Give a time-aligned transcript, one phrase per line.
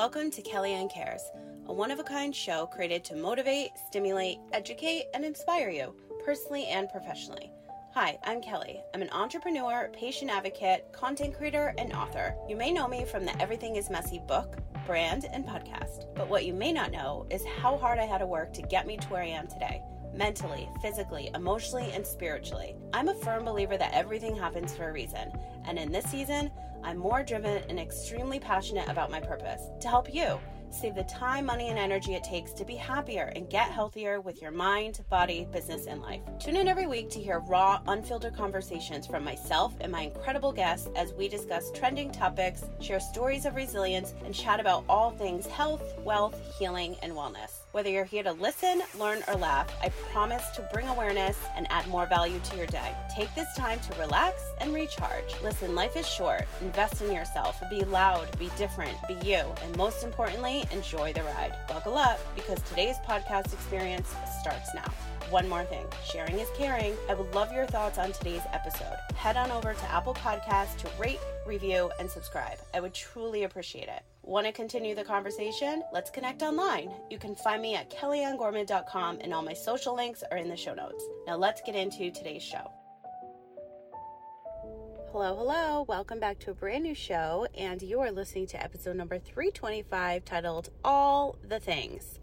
[0.00, 1.30] Welcome to Kellyanne Cares,
[1.66, 6.64] a one of a kind show created to motivate, stimulate, educate, and inspire you, personally
[6.68, 7.52] and professionally.
[7.92, 8.80] Hi, I'm Kelly.
[8.94, 12.34] I'm an entrepreneur, patient advocate, content creator, and author.
[12.48, 16.06] You may know me from the Everything is Messy book, brand, and podcast.
[16.14, 18.86] But what you may not know is how hard I had to work to get
[18.86, 19.82] me to where I am today
[20.14, 22.74] mentally, physically, emotionally, and spiritually.
[22.92, 25.30] I'm a firm believer that everything happens for a reason,
[25.66, 26.50] and in this season,
[26.82, 30.38] I'm more driven and extremely passionate about my purpose to help you
[30.70, 34.40] save the time, money, and energy it takes to be happier and get healthier with
[34.40, 36.22] your mind, body, business, and life.
[36.38, 40.88] Tune in every week to hear raw, unfiltered conversations from myself and my incredible guests
[40.96, 45.82] as we discuss trending topics, share stories of resilience, and chat about all things health,
[46.04, 47.59] wealth, healing, and wellness.
[47.72, 51.86] Whether you're here to listen, learn, or laugh, I promise to bring awareness and add
[51.86, 52.92] more value to your day.
[53.14, 55.40] Take this time to relax and recharge.
[55.40, 56.46] Listen, life is short.
[56.60, 57.62] Invest in yourself.
[57.70, 61.54] Be loud, be different, be you, and most importantly, enjoy the ride.
[61.68, 64.92] Buckle up because today's podcast experience starts now.
[65.30, 66.96] One more thing sharing is caring.
[67.08, 68.96] I would love your thoughts on today's episode.
[69.14, 72.58] Head on over to Apple Podcasts to rate, review, and subscribe.
[72.74, 74.02] I would truly appreciate it.
[74.22, 75.84] Want to continue the conversation?
[75.92, 76.90] Let's connect online.
[77.10, 80.74] You can find me at kellyannegorman.com, and all my social links are in the show
[80.74, 81.04] notes.
[81.28, 82.68] Now, let's get into today's show.
[85.12, 85.84] Hello, hello.
[85.86, 90.24] Welcome back to a brand new show, and you are listening to episode number 325
[90.24, 92.18] titled All the Things.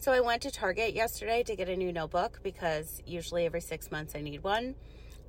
[0.00, 3.90] So, I went to Target yesterday to get a new notebook because usually every six
[3.90, 4.76] months I need one.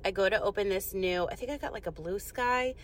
[0.04, 2.76] I go to open this new, I think I got like a blue sky,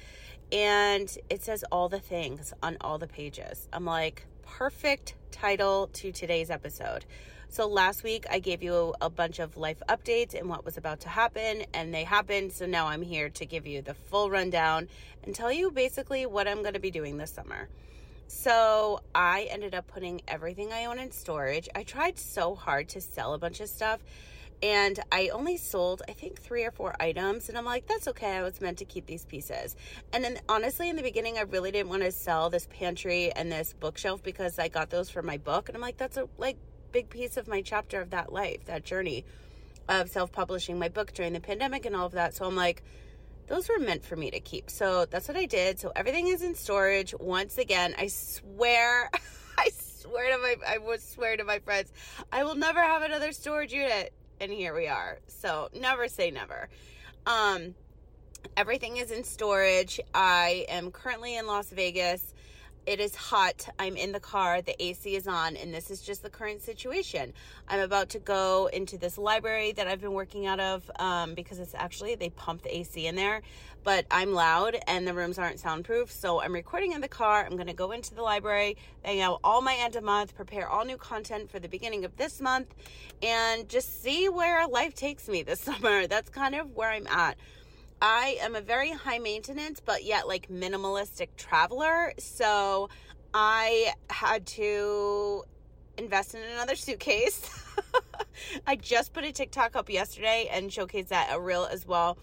[0.51, 3.69] and it says all the things on all the pages.
[3.73, 7.05] I'm like, perfect title to today's episode.
[7.49, 10.99] So last week I gave you a bunch of life updates and what was about
[11.03, 12.53] to happen, and they happened.
[12.53, 14.89] So now I'm here to give you the full rundown
[15.23, 17.69] and tell you basically what I'm going to be doing this summer.
[18.29, 21.69] So I ended up putting everything I own in storage.
[21.75, 24.01] I tried so hard to sell a bunch of stuff
[24.63, 27.49] and I only sold, I think, three or four items.
[27.49, 28.37] And I'm like, that's okay.
[28.37, 29.77] I was meant to keep these pieces.
[30.13, 33.53] And then, honestly, in the beginning, I really didn't want to sell this pantry and
[33.53, 35.69] this bookshelf because I got those for my book.
[35.69, 36.57] And I'm like, that's a like
[36.93, 39.25] big piece of my chapter of that life, that journey
[39.89, 42.35] of self publishing my book during the pandemic and all of that.
[42.35, 42.83] So I'm like,
[43.47, 44.71] those were meant for me to keep.
[44.71, 45.79] So that's what I did.
[45.79, 47.15] So everything is in storage.
[47.19, 49.11] Once again, I swear,
[49.59, 51.93] I swear to my, I would swear to my friends,
[52.33, 55.19] I will never have another storage unit and here we are.
[55.29, 56.69] So never say never.
[57.27, 57.75] Um,
[58.57, 60.01] everything is in storage.
[60.15, 62.35] I am currently in Las Vegas.
[62.87, 63.69] It is hot.
[63.81, 64.63] I'm in the car.
[64.63, 67.33] The AC is on, and this is just the current situation.
[67.67, 71.59] I'm about to go into this library that I've been working out of um, because
[71.59, 73.43] it's actually, they pump the AC in there,
[73.83, 76.13] but I'm loud and the rooms aren't soundproof.
[76.13, 77.45] So I'm recording in the car.
[77.45, 80.69] I'm going to go into the library, hang out all my end of month, prepare
[80.69, 82.73] all new content for the beginning of this month,
[83.21, 86.07] and just see where life takes me this summer.
[86.07, 87.37] That's kind of where I'm at.
[88.01, 92.13] I am a very high maintenance, but yet like minimalistic traveler.
[92.19, 92.91] So
[93.33, 95.45] I had to
[95.97, 97.51] invest in another suitcase.
[98.67, 102.19] I just put a TikTok up yesterday and showcased that a reel as well.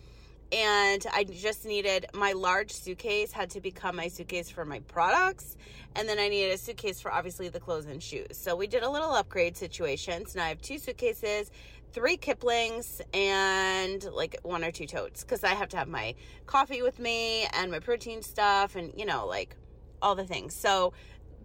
[0.52, 5.58] And I just needed my large suitcase had to become my suitcase for my products.
[5.96, 8.38] And then I needed a suitcase for obviously the clothes and shoes.
[8.38, 10.28] So we did a little upgrade situation.
[10.28, 11.50] So now I have two suitcases
[11.94, 16.16] three Kiplings and like one or two totes because I have to have my
[16.48, 19.56] coffee with me and my protein stuff and you know, like
[20.02, 20.56] all the things.
[20.56, 20.94] So,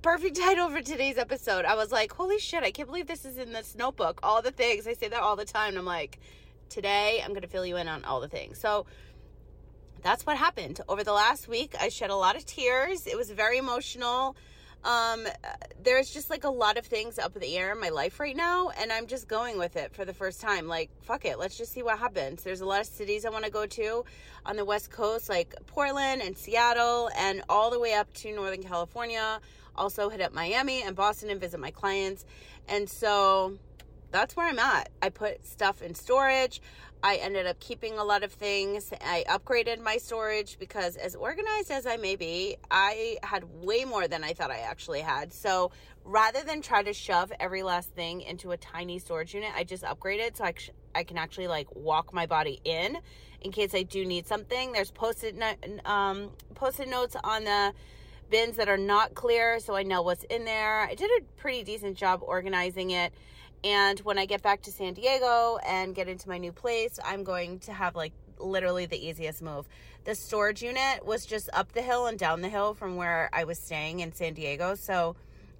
[0.03, 1.65] perfect title for today's episode.
[1.65, 4.21] I was like, holy shit, I can't believe this is in this notebook.
[4.23, 4.87] All the things.
[4.87, 5.71] I say that all the time.
[5.71, 6.19] And I'm like,
[6.71, 8.59] today I'm going to fill you in on all the things.
[8.59, 8.87] So,
[10.03, 10.81] that's what happened.
[10.89, 13.07] Over the last week, I shed a lot of tears.
[13.07, 14.37] It was very emotional
[14.85, 15.27] um
[15.83, 18.37] there's just like a lot of things up in the air in my life right
[18.37, 21.59] now and i'm just going with it for the first time like fuck it let's
[21.59, 24.05] just see what happens there's a lot of cities i want to go to
[24.47, 28.63] on the west coast like portland and seattle and all the way up to northern
[28.63, 29.41] california
[29.75, 32.25] also hit up miami and boston and visit my clients
[32.69, 33.59] and so
[34.11, 34.91] that's where I'm at.
[35.03, 36.61] I put stuff in storage.
[37.03, 38.93] I ended up keeping a lot of things.
[39.01, 44.09] I upgraded my storage because, as organized as I may be, I had way more
[44.09, 45.33] than I thought I actually had.
[45.33, 45.71] So,
[46.05, 49.85] rather than try to shove every last thing into a tiny storage unit, I just
[49.85, 50.55] upgraded so I,
[50.95, 52.99] I can actually like walk my body in
[53.43, 54.73] in case I do need something.
[54.73, 57.73] There's post-it no- um, post-it notes on the
[58.29, 60.81] bins that are not clear so I know what's in there.
[60.81, 63.13] I did a pretty decent job organizing it.
[63.65, 67.25] And when I get back to San Diego and get into my new place, I'm
[67.25, 69.69] going to have like literally the easiest move.
[70.05, 73.45] The storage unit was just up the hill and down the hill from where I
[73.45, 74.75] was staying in San Diego.
[74.75, 75.17] So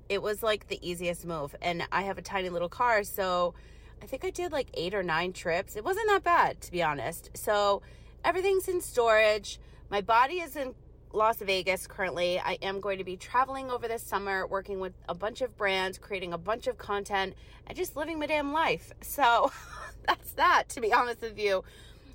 [0.09, 1.55] it was like the easiest move.
[1.61, 3.55] And I have a tiny little car, so
[4.03, 5.77] I think I did like eight or nine trips.
[5.77, 7.31] It wasn't that bad, to be honest.
[7.35, 7.83] So
[8.25, 9.59] everything's in storage.
[9.91, 10.75] My body is in
[11.13, 12.39] Las Vegas currently.
[12.39, 15.99] I am going to be traveling over this summer, working with a bunch of brands,
[15.99, 17.35] creating a bunch of content,
[17.67, 18.93] and just living my damn life.
[19.01, 19.51] So
[20.07, 21.65] that's that, to be honest with you.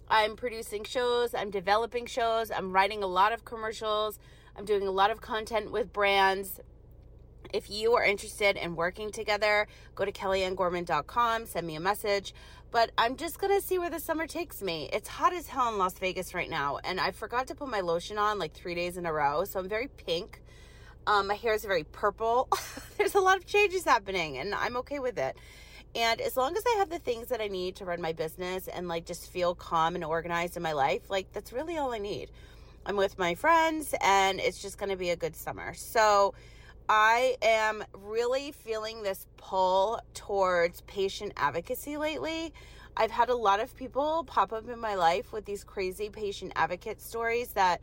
[0.09, 4.19] I'm producing shows, I'm developing shows, I'm writing a lot of commercials,
[4.55, 6.59] I'm doing a lot of content with brands.
[7.53, 12.33] If you are interested in working together, go to kellyannegorman.com, send me a message.
[12.71, 14.89] But I'm just gonna see where the summer takes me.
[14.91, 17.81] It's hot as hell in Las Vegas right now, and I forgot to put my
[17.81, 20.41] lotion on like three days in a row, so I'm very pink.
[21.05, 22.49] Um, my hair is very purple.
[22.97, 25.37] There's a lot of changes happening, and I'm okay with it.
[25.93, 28.67] And as long as I have the things that I need to run my business
[28.67, 31.99] and like just feel calm and organized in my life, like that's really all I
[31.99, 32.31] need.
[32.85, 35.75] I'm with my friends and it's just going to be a good summer.
[35.75, 36.33] So
[36.89, 42.53] I am really feeling this pull towards patient advocacy lately.
[42.97, 46.51] I've had a lot of people pop up in my life with these crazy patient
[46.55, 47.79] advocate stories that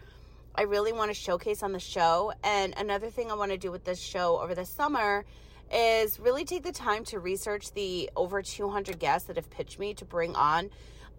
[0.54, 2.32] I really want to showcase on the show.
[2.44, 5.24] And another thing I want to do with this show over the summer
[5.72, 9.94] is really take the time to research the over 200 guests that have pitched me
[9.94, 10.70] to bring on.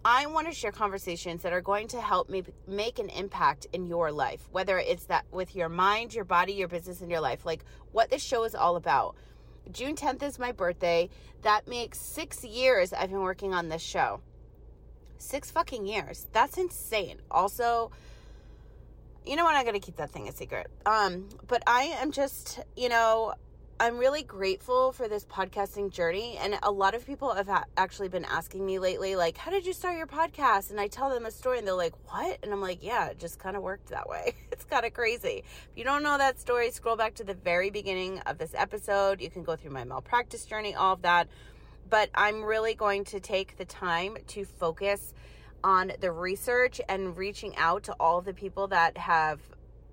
[0.04, 3.86] I want to share conversations that are going to help me make an impact in
[3.86, 7.46] your life, whether it's that with your mind, your body, your business, and your life,
[7.46, 9.14] like what this show is all about.
[9.70, 11.08] June 10th is my birthday.
[11.42, 14.20] That makes six years I've been working on this show.
[15.18, 16.26] Six fucking years.
[16.32, 17.20] That's insane.
[17.30, 17.92] Also,
[19.24, 19.60] you know what?
[19.62, 20.66] Going to keep that thing a secret.
[20.84, 23.34] Um, but I am just, you know,
[23.80, 26.36] I'm really grateful for this podcasting journey.
[26.40, 29.66] And a lot of people have ha- actually been asking me lately, like, how did
[29.66, 30.70] you start your podcast?
[30.70, 32.38] And I tell them a story and they're like, what?
[32.42, 34.34] And I'm like, yeah, it just kind of worked that way.
[34.52, 35.42] it's kind of crazy.
[35.44, 39.20] If you don't know that story, scroll back to the very beginning of this episode.
[39.20, 41.28] You can go through my malpractice journey, all of that.
[41.90, 45.12] But I'm really going to take the time to focus
[45.64, 49.40] on the research and reaching out to all the people that have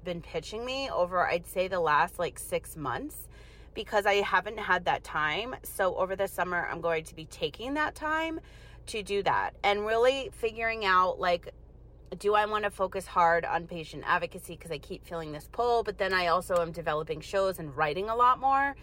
[0.03, 3.27] been pitching me over, I'd say, the last like six months
[3.74, 5.56] because I haven't had that time.
[5.63, 8.39] So over the summer, I'm going to be taking that time
[8.88, 11.54] to do that and really figuring out like,
[12.18, 15.83] do I want to focus hard on patient advocacy because I keep feeling this pull,
[15.83, 18.75] but then I also am developing shows and writing a lot more.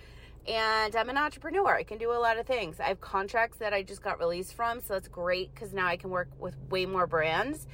[0.46, 1.74] And I'm an entrepreneur.
[1.74, 2.78] I can do a lot of things.
[2.78, 5.96] I have contracts that I just got released from, so that's great because now I
[5.96, 7.66] can work with way more brands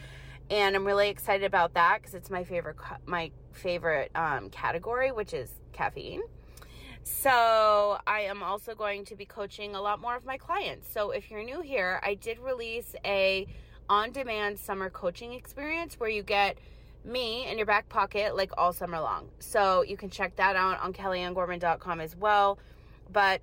[0.52, 2.76] and I'm really excited about that because it's my favorite
[3.06, 6.22] my favorite um, category, which is caffeine.
[7.22, 10.92] So, I am also going to be coaching a lot more of my clients.
[10.92, 13.46] So, if you're new here, I did release a
[13.88, 16.58] on-demand summer coaching experience where you get
[17.04, 19.28] me in your back pocket like all summer long.
[19.38, 22.58] So, you can check that out on kellyannegorman.com as well.
[23.12, 23.40] But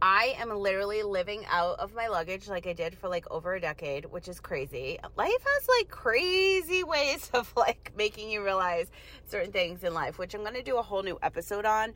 [0.00, 3.60] I am literally living out of my luggage like I did for like over a
[3.60, 4.96] decade, which is crazy.
[5.16, 8.92] Life has like crazy ways of like making you realize
[9.26, 11.94] certain things in life, which I'm going to do a whole new episode on.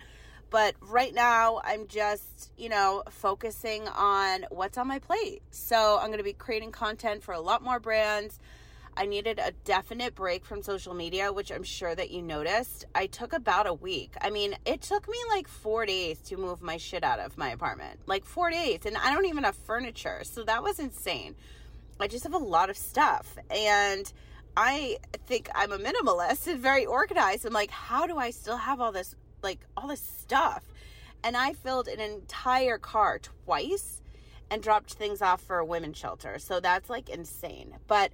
[0.50, 5.42] But right now, I'm just, you know, focusing on what's on my plate.
[5.50, 8.38] So I'm going to be creating content for a lot more brands.
[8.96, 12.86] I needed a definite break from social media, which I'm sure that you noticed.
[12.94, 14.14] I took about a week.
[14.20, 17.50] I mean, it took me like four days to move my shit out of my
[17.50, 17.98] apartment.
[18.06, 18.86] Like four days.
[18.86, 20.20] And I don't even have furniture.
[20.22, 21.34] So that was insane.
[21.98, 23.36] I just have a lot of stuff.
[23.50, 24.12] And
[24.56, 27.44] I think I'm a minimalist and very organized.
[27.44, 30.64] I'm like, how do I still have all this like all this stuff.
[31.22, 34.02] And I filled an entire car twice
[34.50, 36.38] and dropped things off for a women's shelter.
[36.38, 37.76] So that's like insane.
[37.86, 38.10] But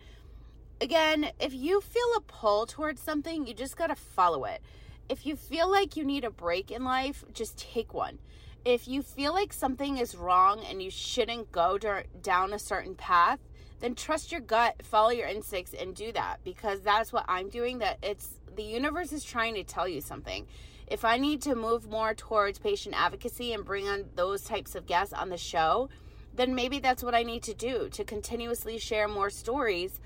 [0.80, 4.60] again, if you feel a pull towards something, you just got to follow it.
[5.08, 8.18] If you feel like you need a break in life, just take one.
[8.64, 13.40] If you feel like something is wrong and you shouldn't go down a certain path,
[13.80, 17.78] then trust your gut, follow your instincts and do that because that's what I'm doing
[17.78, 20.46] that it's the universe is trying to tell you something
[20.90, 24.86] if I need to move more towards patient advocacy and bring on those types of
[24.86, 25.88] guests on the show,
[26.34, 30.00] then maybe that's what I need to do to continuously share more stories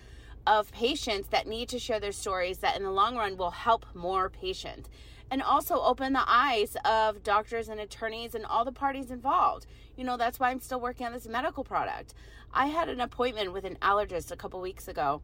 [0.46, 3.86] of patients that need to share their stories that in the long run will help
[3.94, 4.90] more patients
[5.30, 9.66] and also open the eyes of doctors and attorneys and all the parties involved.
[9.96, 12.12] You know, that's why I'm still working on this medical product.
[12.52, 15.22] I had an appointment with an allergist a couple weeks ago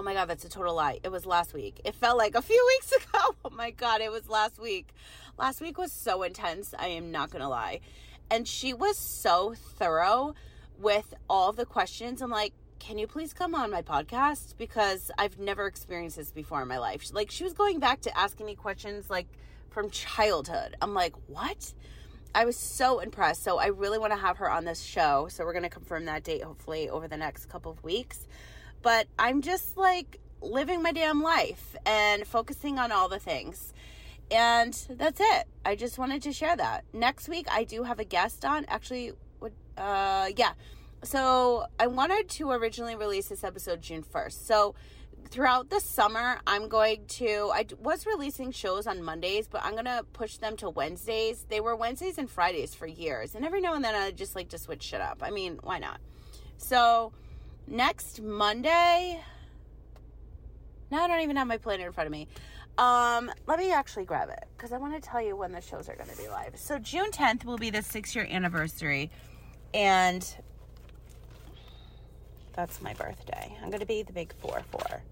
[0.00, 0.98] Oh my God, that's a total lie.
[1.02, 1.78] It was last week.
[1.84, 3.34] It felt like a few weeks ago.
[3.44, 4.94] Oh my God, it was last week.
[5.36, 6.72] Last week was so intense.
[6.78, 7.80] I am not going to lie.
[8.30, 10.34] And she was so thorough
[10.78, 12.22] with all the questions.
[12.22, 14.54] I'm like, can you please come on my podcast?
[14.56, 17.12] Because I've never experienced this before in my life.
[17.12, 19.26] Like, she was going back to asking me questions like
[19.68, 20.76] from childhood.
[20.80, 21.74] I'm like, what?
[22.34, 23.42] I was so impressed.
[23.42, 25.28] So I really want to have her on this show.
[25.28, 28.26] So we're going to confirm that date hopefully over the next couple of weeks.
[28.82, 33.74] But I'm just like living my damn life and focusing on all the things.
[34.30, 35.48] And that's it.
[35.64, 36.84] I just wanted to share that.
[36.92, 38.64] Next week I do have a guest on.
[38.68, 40.52] Actually, what uh yeah.
[41.02, 44.46] So I wanted to originally release this episode June 1st.
[44.46, 44.74] So
[45.30, 47.50] throughout the summer, I'm going to.
[47.52, 51.46] I was releasing shows on Mondays, but I'm gonna push them to Wednesdays.
[51.48, 54.48] They were Wednesdays and Fridays for years, and every now and then I just like
[54.50, 55.18] to switch shit up.
[55.22, 56.00] I mean, why not?
[56.56, 57.12] So
[57.66, 59.20] next Monday.
[60.90, 62.28] Now I don't even have my planner in front of me.
[62.78, 65.88] Um, let me actually grab it because I want to tell you when the shows
[65.88, 66.56] are going to be live.
[66.56, 69.10] So June 10th will be the six year anniversary,
[69.74, 70.26] and
[72.52, 73.56] that's my birthday.
[73.62, 75.02] I'm going to be the big 4 4.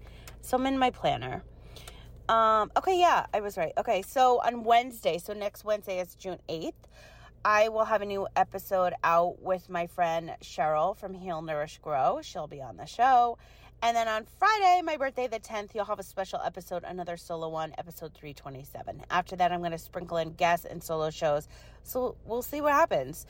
[0.41, 1.43] So I'm in my planner.
[2.27, 3.73] Um, okay, yeah, I was right.
[3.77, 6.73] Okay, so on Wednesday, so next Wednesday is June 8th,
[7.45, 12.19] I will have a new episode out with my friend Cheryl from Heal Nourish Grow.
[12.21, 13.37] She'll be on the show.
[13.81, 17.47] And then on Friday, my birthday, the 10th, you'll have a special episode, another solo
[17.47, 19.03] one, episode 327.
[19.09, 21.47] After that, I'm going to sprinkle in guests and solo shows.
[21.83, 23.25] So we'll see what happens.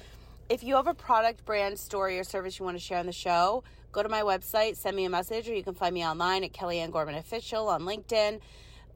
[0.50, 3.12] If you have a product, brand, story, or service you want to share on the
[3.12, 6.44] show, go to my website, send me a message, or you can find me online
[6.44, 8.40] at Kellyanne Gorman Official on LinkedIn.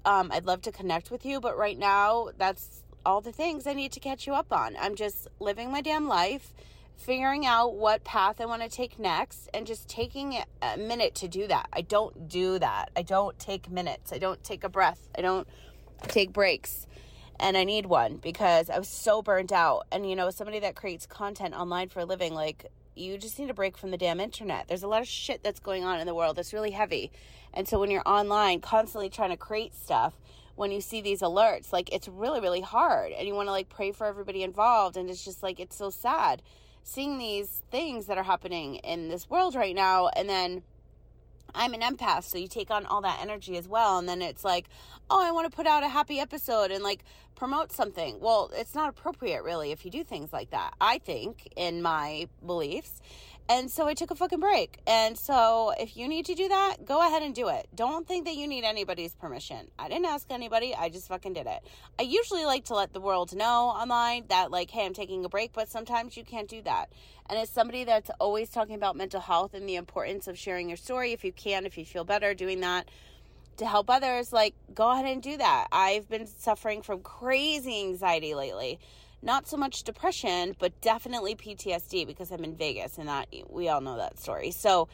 [0.05, 3.73] Um, I'd love to connect with you, but right now, that's all the things I
[3.73, 4.75] need to catch you up on.
[4.79, 6.53] I'm just living my damn life,
[6.95, 11.27] figuring out what path I want to take next, and just taking a minute to
[11.27, 11.67] do that.
[11.73, 12.91] I don't do that.
[12.95, 14.13] I don't take minutes.
[14.13, 15.09] I don't take a breath.
[15.17, 15.47] I don't
[16.07, 16.87] take breaks
[17.39, 19.87] and I need one because I was so burnt out.
[19.91, 23.49] And you know, somebody that creates content online for a living, like you just need
[23.49, 24.67] a break from the damn internet.
[24.67, 27.11] There's a lot of shit that's going on in the world that's really heavy.
[27.53, 30.13] And so when you're online constantly trying to create stuff,
[30.55, 33.11] when you see these alerts, like it's really, really hard.
[33.11, 34.97] And you want to like pray for everybody involved.
[34.97, 36.41] And it's just like, it's so sad
[36.83, 40.09] seeing these things that are happening in this world right now.
[40.09, 40.63] And then
[41.55, 43.97] I'm an empath, so you take on all that energy as well.
[43.99, 44.67] And then it's like,
[45.09, 47.03] oh, I want to put out a happy episode and like
[47.35, 48.19] promote something.
[48.19, 52.27] Well, it's not appropriate, really, if you do things like that, I think, in my
[52.45, 53.01] beliefs.
[53.49, 54.79] And so I took a fucking break.
[54.87, 57.67] And so if you need to do that, go ahead and do it.
[57.75, 59.67] Don't think that you need anybody's permission.
[59.77, 60.73] I didn't ask anybody.
[60.73, 61.61] I just fucking did it.
[61.99, 65.29] I usually like to let the world know online that, like, hey, I'm taking a
[65.29, 66.89] break, but sometimes you can't do that.
[67.29, 70.77] And as somebody that's always talking about mental health and the importance of sharing your
[70.77, 72.87] story, if you can, if you feel better doing that
[73.57, 75.67] to help others, like, go ahead and do that.
[75.71, 78.79] I've been suffering from crazy anxiety lately
[79.23, 83.81] not so much depression, but definitely PTSD because I'm in Vegas and that we all
[83.81, 84.51] know that story.
[84.51, 84.89] So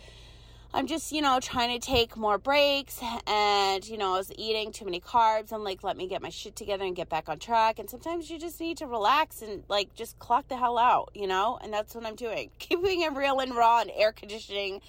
[0.72, 4.72] I'm just, you know, trying to take more breaks and, you know, I was eating
[4.72, 5.52] too many carbs.
[5.52, 7.80] I'm like, let me get my shit together and get back on track.
[7.80, 11.26] And sometimes you just need to relax and like just clock the hell out, you
[11.26, 11.58] know?
[11.60, 12.52] And that's what I'm doing.
[12.60, 14.82] Keeping it real and raw and air conditioning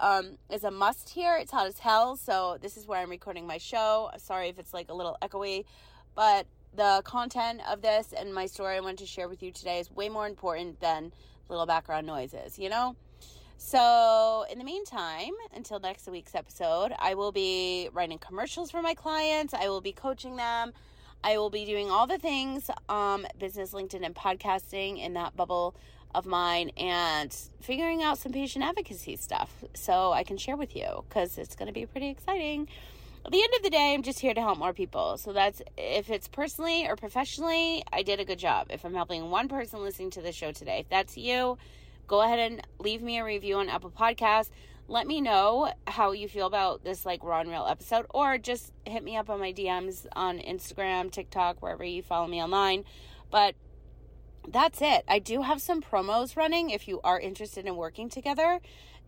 [0.00, 1.36] um, is a must here.
[1.36, 2.16] It's hot as hell.
[2.16, 4.10] So this is where I'm recording my show.
[4.16, 5.66] Sorry if it's like a little echoey,
[6.16, 9.80] but the content of this and my story I wanted to share with you today
[9.80, 11.12] is way more important than
[11.48, 12.96] little background noises, you know?
[13.56, 18.94] So, in the meantime, until next week's episode, I will be writing commercials for my
[18.94, 19.52] clients.
[19.52, 20.72] I will be coaching them.
[21.24, 25.74] I will be doing all the things um business, LinkedIn and podcasting in that bubble
[26.14, 31.04] of mine and figuring out some patient advocacy stuff so I can share with you
[31.10, 32.68] cuz it's going to be pretty exciting
[33.24, 35.16] at the end of the day, I'm just here to help more people.
[35.18, 38.68] So that's if it's personally or professionally, I did a good job.
[38.70, 41.58] If I'm helping one person listening to the show today, if that's you,
[42.06, 44.50] go ahead and leave me a review on Apple Podcasts.
[44.90, 48.72] Let me know how you feel about this like raw and real episode, or just
[48.86, 52.84] hit me up on my DMs on Instagram, TikTok, wherever you follow me online.
[53.30, 53.54] But
[54.48, 55.04] that's it.
[55.06, 58.60] I do have some promos running if you are interested in working together.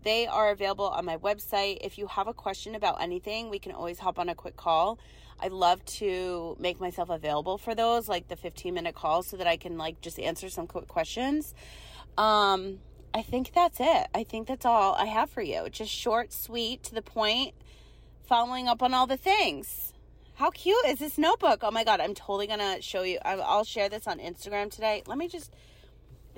[0.02, 1.78] They are available on my website.
[1.83, 4.99] If you have a question about anything, we can always hop on a quick call.
[5.42, 9.47] I love to make myself available for those, like the 15 minute calls, so that
[9.47, 11.54] I can like just answer some quick questions.
[12.19, 12.78] Um,
[13.12, 14.07] I think that's it.
[14.14, 15.69] I think that's all I have for you.
[15.71, 17.54] Just short, sweet, to the point,
[18.26, 19.92] following up on all the things.
[20.35, 21.61] How cute is this notebook?
[21.62, 23.19] Oh my god, I'm totally gonna show you.
[23.25, 25.02] I'll share this on Instagram today.
[25.07, 25.54] Let me just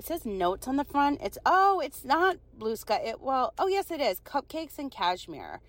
[0.03, 1.21] it says notes on the front.
[1.23, 3.01] It's oh, it's not blue sky.
[3.05, 4.19] It well, oh yes, it is.
[4.19, 5.61] Cupcakes and cashmere.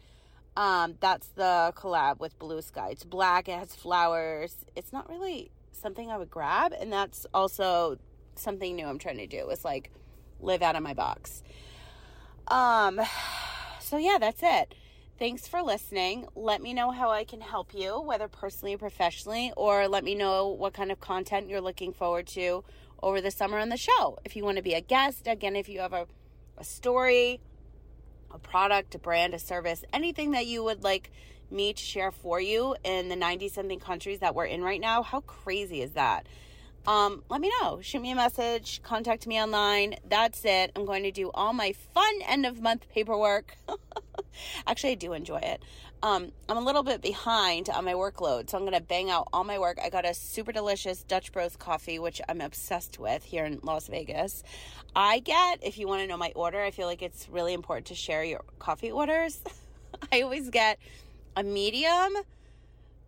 [0.57, 2.91] Um, that's the collab with Blue Sky.
[2.91, 3.49] It's black.
[3.49, 4.65] It has flowers.
[4.75, 7.99] It's not really something I would grab, and that's also
[8.35, 9.49] something new I'm trying to do.
[9.51, 9.93] Is like
[10.41, 11.45] live out of my box.
[12.49, 13.01] Um,
[13.81, 14.75] so yeah, that's it.
[15.17, 16.27] Thanks for listening.
[16.35, 20.17] Let me know how I can help you, whether personally or professionally, or let me
[20.17, 22.65] know what kind of content you're looking forward to
[23.01, 24.19] over the summer on the show.
[24.25, 26.09] If you want to be a guest, again, if you have a,
[26.59, 27.39] a story,
[28.33, 31.13] a product, a brand, a service, anything that you would like
[31.49, 35.05] me to share for you in the 90 something countries that we're in right now,
[35.05, 36.27] how crazy is that?
[36.89, 37.79] Um, let me know.
[37.81, 39.95] Shoot me a message, contact me online.
[40.09, 40.73] That's it.
[40.75, 43.57] I'm going to do all my fun end of month paperwork.
[44.67, 45.63] Actually, I do enjoy it.
[46.03, 49.29] Um, I'm a little bit behind on my workload, so I'm going to bang out
[49.33, 49.79] all my work.
[49.83, 53.89] I got a super delicious Dutch Bros coffee, which I'm obsessed with here in Las
[53.89, 54.43] Vegas.
[54.95, 57.87] I get, if you want to know my order, I feel like it's really important
[57.87, 59.41] to share your coffee orders.
[60.13, 60.79] I always get
[61.37, 62.15] a medium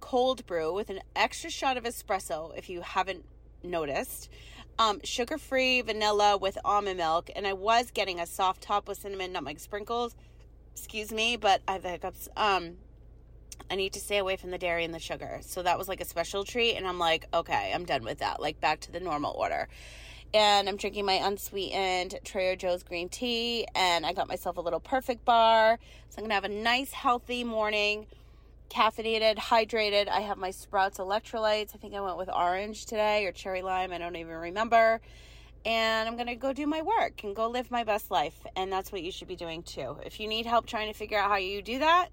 [0.00, 3.25] cold brew with an extra shot of espresso if you haven't
[3.62, 4.30] noticed.
[4.78, 8.99] Um, sugar free vanilla with almond milk, and I was getting a soft top with
[8.99, 10.14] cinnamon nutmeg sprinkles.
[10.76, 12.28] Excuse me, but I have the hiccups.
[12.37, 12.75] Um,
[13.71, 15.38] I need to stay away from the dairy and the sugar.
[15.40, 18.42] So that was like a special treat, and I'm like, okay, I'm done with that.
[18.42, 19.68] Like back to the normal order.
[20.35, 24.78] And I'm drinking my unsweetened Trader Joe's green tea, and I got myself a little
[24.78, 25.78] perfect bar.
[26.11, 28.06] So I'm gonna have a nice, healthy morning
[28.68, 30.09] caffeinated, hydrated.
[30.09, 31.75] I have my Sprouts electrolytes.
[31.75, 33.92] I think I went with orange today or cherry lime.
[33.92, 35.00] I don't even remember.
[35.66, 38.46] And I'm going to go do my work and go live my best life.
[38.54, 39.99] And that's what you should be doing too.
[40.06, 42.11] If you need help trying to figure out how you do that,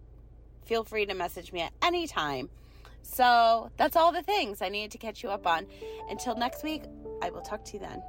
[0.65, 2.49] feel free to message me at any time.
[3.03, 5.67] So that's all the things I needed to catch you up on.
[6.09, 6.83] Until next week,
[7.21, 8.01] I will talk to you then.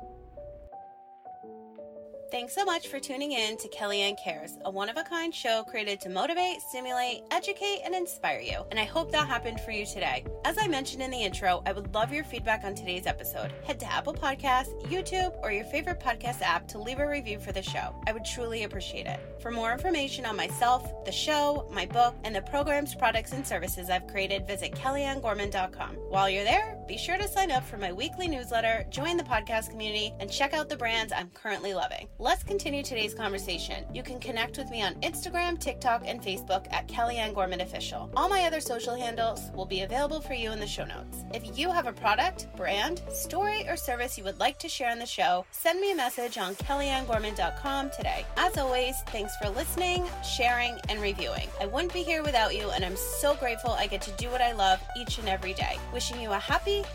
[2.30, 5.62] Thanks so much for tuning in to Kellyanne Cares, a one of a kind show
[5.62, 8.64] created to motivate, stimulate, educate, and inspire you.
[8.70, 10.24] And I hope that happened for you today.
[10.44, 13.52] As I mentioned in the intro, I would love your feedback on today's episode.
[13.64, 17.52] Head to Apple Podcasts, YouTube, or your favorite podcast app to leave a review for
[17.52, 17.94] the show.
[18.06, 19.20] I would truly appreciate it.
[19.40, 23.90] For more information on myself, the show, my book, and the programs, products, and services
[23.90, 25.96] I've created, visit KellyanneGorman.com.
[26.08, 29.70] While you're there, be sure to sign up for my weekly newsletter, join the podcast
[29.70, 32.08] community, and check out the brands I'm currently loving.
[32.18, 33.84] Let's continue today's conversation.
[33.92, 38.10] You can connect with me on Instagram, TikTok, and Facebook at Kellyanne Gorman Official.
[38.16, 41.24] All my other social handles will be available for you in the show notes.
[41.32, 44.98] If you have a product, brand, story, or service you would like to share on
[44.98, 48.26] the show, send me a message on KellyanneGorman.com today.
[48.36, 51.48] As always, thanks for listening, sharing, and reviewing.
[51.60, 54.40] I wouldn't be here without you, and I'm so grateful I get to do what
[54.40, 55.78] I love each and every day.
[55.92, 56.38] Wishing you a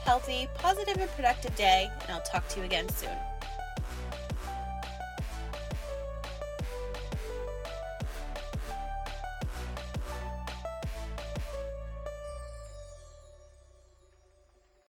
[0.04, 3.18] healthy, positive, and productive day, and I'll talk to you again soon.